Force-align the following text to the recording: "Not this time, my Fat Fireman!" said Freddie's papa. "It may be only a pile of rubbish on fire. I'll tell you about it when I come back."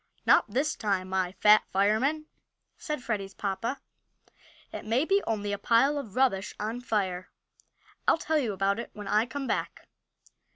"Not 0.25 0.45
this 0.49 0.75
time, 0.75 1.09
my 1.09 1.33
Fat 1.33 1.61
Fireman!" 1.71 2.25
said 2.75 3.03
Freddie's 3.03 3.35
papa. 3.35 3.79
"It 4.73 4.83
may 4.83 5.05
be 5.05 5.21
only 5.27 5.53
a 5.53 5.59
pile 5.59 5.99
of 5.99 6.15
rubbish 6.15 6.55
on 6.59 6.81
fire. 6.81 7.29
I'll 8.07 8.17
tell 8.17 8.39
you 8.39 8.51
about 8.51 8.79
it 8.79 8.89
when 8.93 9.07
I 9.07 9.27
come 9.27 9.45
back." 9.45 9.85